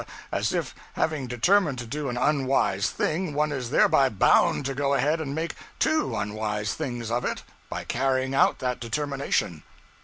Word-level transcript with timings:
as 0.31 0.51
if, 0.51 0.73
having 0.93 1.27
determined 1.27 1.77
to 1.77 1.85
do 1.85 2.09
an 2.09 2.17
unwise 2.17 2.89
thing, 2.89 3.35
one 3.35 3.51
is 3.51 3.69
thereby 3.69 4.09
bound 4.09 4.65
to 4.65 4.73
go 4.73 4.95
ahead 4.95 5.21
and 5.21 5.35
make 5.35 5.53
_two 5.79 6.09
_unwise 6.09 6.73
things 6.73 7.11
of 7.11 7.23
it, 7.23 7.43
by 7.69 7.83
carrying 7.83 8.33
out 8.33 8.57
that 8.57 8.79
determination. 8.79 9.61